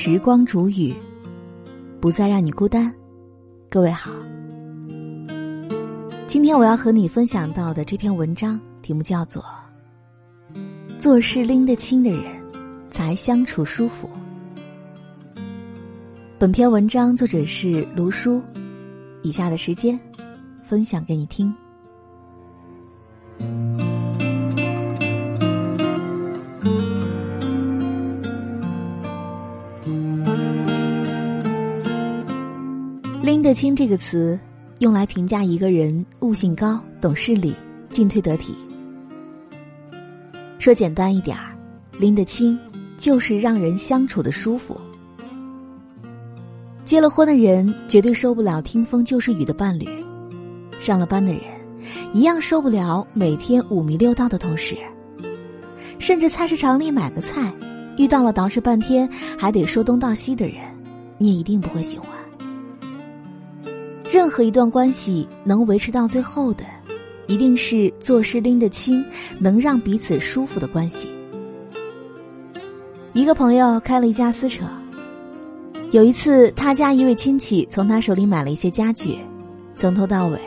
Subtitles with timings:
[0.00, 0.94] 时光煮雨，
[2.00, 2.94] 不再让你孤单。
[3.68, 4.12] 各位好，
[6.28, 9.44] 今天我要和你分享到的这篇文章题目叫做
[11.00, 12.40] 《做事拎得清的人
[12.90, 14.08] 才相处舒服》。
[16.38, 18.40] 本篇文章作者是卢叔，
[19.24, 19.98] 以下的时间
[20.62, 21.52] 分享给你听。
[33.48, 34.38] 得清这个词，
[34.80, 37.54] 用来评价一个人悟性高、懂事理、
[37.88, 38.54] 进退得体。
[40.58, 41.56] 说简单一点儿，
[41.98, 42.58] 拎得清
[42.98, 44.78] 就是让人相处的舒服。
[46.84, 49.88] 结了婚的人绝对受不了听风就是雨的伴侣，
[50.78, 51.40] 上了班的人
[52.12, 54.76] 一样受不了每天五迷六道的同事，
[55.98, 57.50] 甚至菜市场里买个菜，
[57.96, 60.56] 遇到了捯饬半天还得说东道西的人，
[61.16, 62.10] 你也一定不会喜欢。
[64.10, 66.64] 任何一段关系能维持到最后的，
[67.26, 69.04] 一定是做事拎得清，
[69.38, 71.08] 能让彼此舒服的关系。
[73.12, 74.64] 一个朋友开了一家私车，
[75.90, 79.18] 有一次他家一位亲戚从他手里买了一些家具，
[79.76, 80.40] 从头到尾，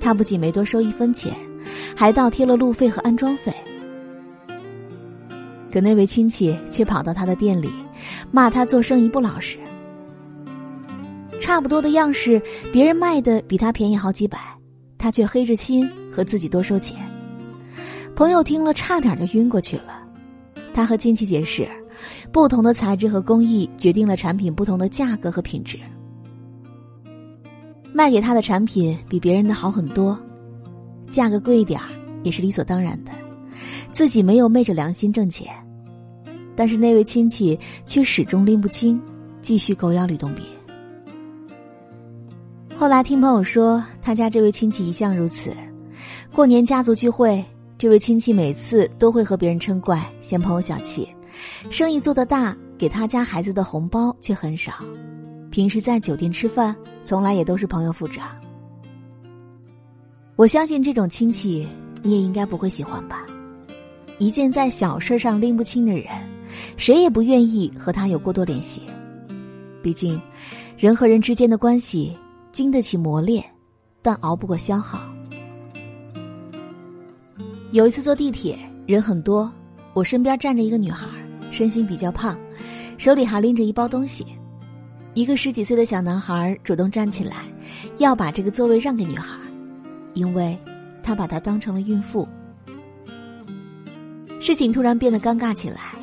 [0.00, 1.34] 他不仅没多收一分钱，
[1.94, 3.52] 还倒贴了路费和安装费。
[5.70, 7.70] 可那位亲戚却跑到他的店里，
[8.30, 9.58] 骂他做生意不老实。
[11.42, 12.40] 差不多的样式，
[12.72, 14.38] 别人卖的比他便宜好几百，
[14.96, 16.96] 他却黑着心和自己多收钱。
[18.14, 20.04] 朋友听了差点就晕过去了。
[20.72, 21.68] 他和亲戚解释，
[22.30, 25.76] 不同的材质和工艺决定了产品不同的价格和品质。
[27.92, 30.16] 卖给他的产品比别人的好很多，
[31.10, 31.80] 价格贵一点
[32.22, 33.10] 也是理所当然的，
[33.90, 35.52] 自己没有昧着良心挣钱。
[36.54, 39.02] 但是那位亲戚却始终拎不清，
[39.40, 40.44] 继续狗咬吕洞宾。
[42.82, 45.52] 后来听朋友说，他家这位亲戚一向如此。
[46.32, 47.40] 过年家族聚会，
[47.78, 51.08] 这位亲戚每次都会和别人称怪，嫌朋友小气。
[51.70, 54.72] 生意做得大，给他家孩子的红包却很少。
[55.48, 58.26] 平时在酒店吃饭，从来也都是朋友付账。
[60.34, 61.64] 我相信这种亲戚，
[62.02, 63.24] 你也应该不会喜欢吧？
[64.18, 66.06] 一件在小事上拎不清的人，
[66.76, 68.82] 谁也不愿意和他有过多联系。
[69.80, 70.20] 毕竟，
[70.76, 72.12] 人和人之间的关系。
[72.52, 73.42] 经得起磨练，
[74.02, 75.00] 但熬不过消耗。
[77.72, 79.50] 有一次坐地铁，人很多，
[79.94, 81.08] 我身边站着一个女孩，
[81.50, 82.38] 身形比较胖，
[82.98, 84.26] 手里还拎着一包东西。
[85.14, 87.46] 一个十几岁的小男孩主动站起来，
[87.96, 89.38] 要把这个座位让给女孩，
[90.12, 90.56] 因为
[91.02, 92.28] 他把她当成了孕妇。
[94.40, 95.94] 事情突然变得尴尬起来，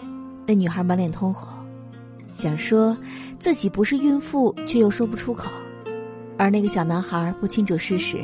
[0.48, 1.48] 那女孩满脸通红，
[2.34, 2.98] 想说
[3.38, 5.52] 自己不是孕妇，却又说不出口。
[6.40, 8.18] 而那个小男孩不清楚事实，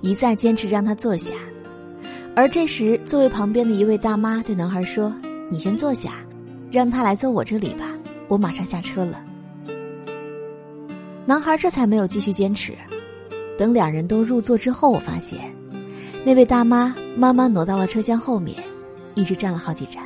[0.00, 1.32] 一再坚持让他坐下。
[2.34, 5.14] 而这时，座位旁边的一位大妈对男孩说
[5.48, 6.14] ：“你先坐下，
[6.68, 7.86] 让他来坐我这里吧，
[8.26, 9.22] 我马上下车了。”
[11.24, 12.74] 男孩这才没有继续坚持。
[13.56, 15.38] 等两人都入座之后，我发现，
[16.24, 18.56] 那位大妈慢慢挪到了车厢后面，
[19.14, 20.02] 一直站了好几站。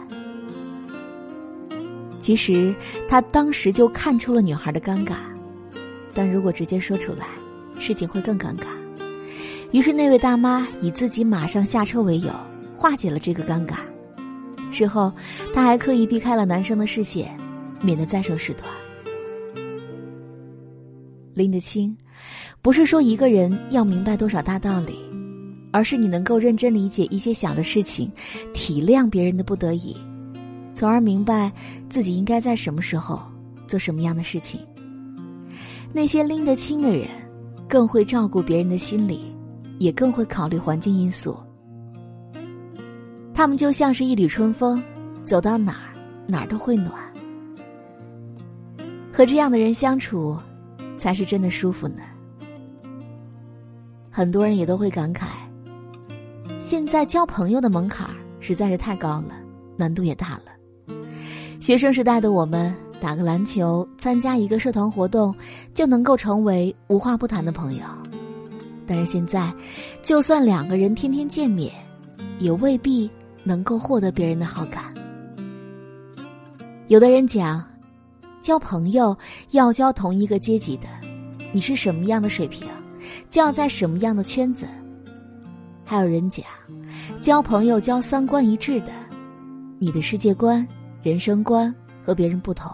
[2.18, 2.74] 其实，
[3.08, 5.14] 他当时就看出了女孩的尴尬，
[6.12, 7.26] 但如果直接说出来，
[7.78, 8.66] 事情会更尴尬，
[9.72, 12.32] 于是那位大妈以自己马上下车为由，
[12.74, 13.76] 化解了这个尴尬。
[14.70, 15.12] 事后，
[15.52, 17.36] 她还刻意避开了男生的视线，
[17.80, 18.68] 免得再受事端。
[21.34, 21.96] 拎得清，
[22.62, 24.98] 不是说一个人要明白多少大道理，
[25.72, 28.10] 而是你能够认真理解一些小的事情，
[28.52, 29.96] 体谅别人的不得已，
[30.74, 31.52] 从而明白
[31.88, 33.20] 自己应该在什么时候
[33.66, 34.60] 做什么样的事情。
[35.92, 37.08] 那些拎得清的人。
[37.74, 39.34] 更会照顾别人的心理，
[39.80, 41.36] 也更会考虑环境因素。
[43.34, 44.80] 他们就像是一缕春风，
[45.24, 45.90] 走到哪儿
[46.24, 46.92] 哪儿都会暖。
[49.12, 50.38] 和这样的人相处，
[50.96, 52.02] 才是真的舒服呢。
[54.08, 55.26] 很多人也都会感慨，
[56.60, 59.34] 现在交朋友的门槛实在是太高了，
[59.76, 60.94] 难度也大了。
[61.58, 62.72] 学生时代的我们。
[63.04, 65.34] 打个篮球，参加一个社团活动，
[65.74, 67.82] 就能够成为无话不谈的朋友。
[68.86, 69.52] 但是现在，
[70.00, 71.70] 就算两个人天天见面，
[72.38, 73.10] 也未必
[73.42, 74.84] 能够获得别人的好感。
[76.86, 77.62] 有的人讲，
[78.40, 79.14] 交朋友
[79.50, 80.86] 要交同一个阶级的，
[81.52, 82.66] 你是什么样的水平，
[83.28, 84.66] 就要在什么样的圈子。
[85.84, 86.46] 还有人讲，
[87.20, 88.92] 交朋友交三观一致的，
[89.78, 90.66] 你的世界观、
[91.02, 91.70] 人生观
[92.02, 92.72] 和别人不同。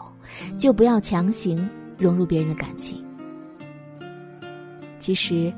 [0.59, 1.69] 就不要强行
[1.99, 3.03] 融入别人的感情。
[4.99, 5.53] 其实，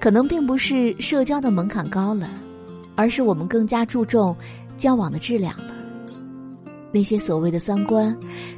[0.00, 2.28] 可能并不是社交的门槛高了，
[2.96, 4.36] 而是我们更加注重
[4.76, 5.74] 交往的质量了。
[6.90, 8.14] 那些所谓的三观，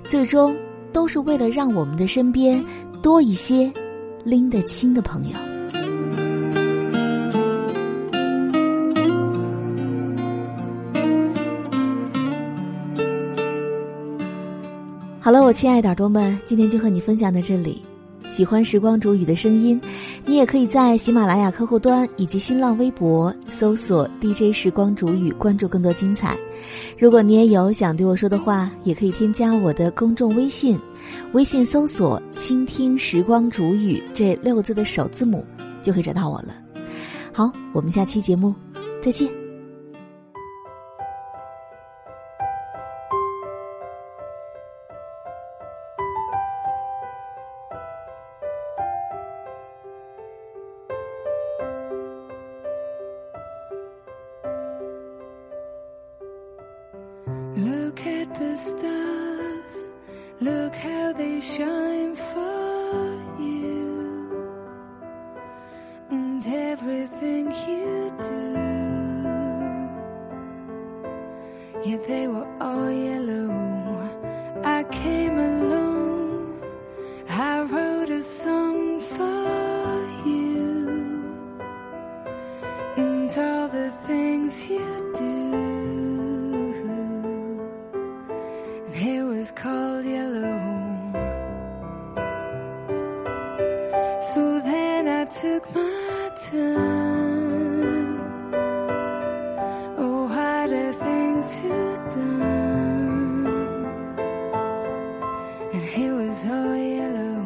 [0.09, 0.57] 最终
[0.93, 2.65] 都是为了让我们的身边
[3.03, 3.71] 多一些
[4.25, 5.54] 拎得清的朋友。
[15.35, 17.83] 了，我亲爱的耳朵们，今天就和你分享到这里。
[18.29, 19.81] 喜欢时光煮雨的声音，
[20.25, 26.39] 你也可以在喜马拉雅客户端以及新浪微博搜索 “DJ 时光煮雨”，关注更多精彩。
[26.97, 30.79] 如果你也有想对我说的话，也可以添加我的公众微信，
[31.33, 35.45] 微信搜索“倾听时光煮雨”这六个字的首字母，
[35.83, 36.55] 就可以找到我了。
[37.33, 38.55] 好，我们下期节目
[39.03, 39.44] 再见。
[57.57, 59.93] Look at the stars,
[60.41, 64.59] look how they shine for you,
[66.11, 68.55] and everything you do.
[71.89, 73.64] Yeah, they were all yellow.
[95.45, 98.19] Took my turn.
[100.03, 101.71] Oh, what a thing to
[102.15, 103.47] done.
[105.75, 107.39] And he was all yellow.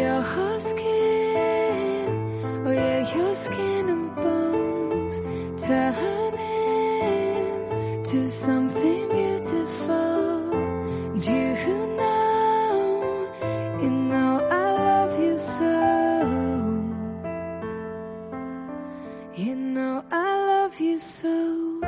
[0.00, 2.08] Your whole skin,
[2.66, 5.14] oh yeah, your skin and bones
[5.66, 6.04] turning
[8.10, 8.95] to something
[19.38, 21.80] You know I love you so.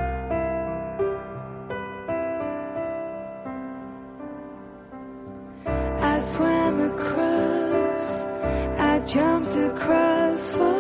[5.99, 8.27] I swam across,
[8.77, 10.78] I jumped across for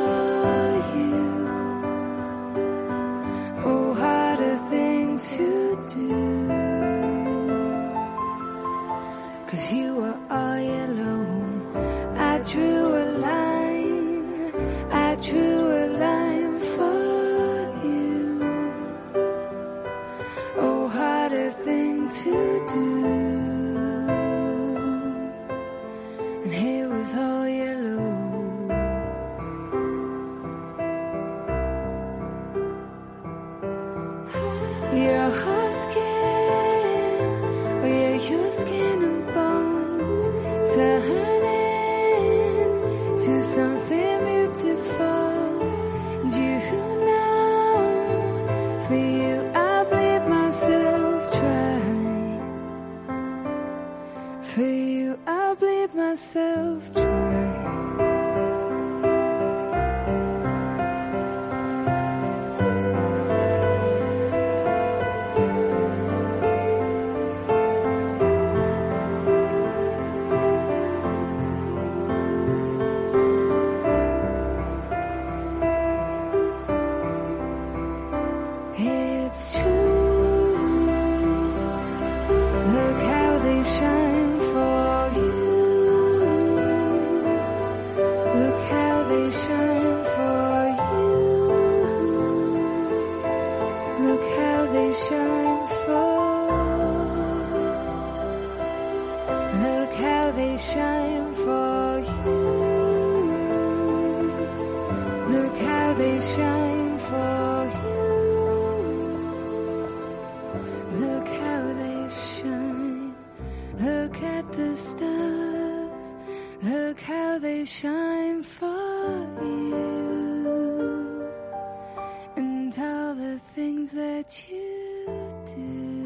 [124.30, 125.97] you do?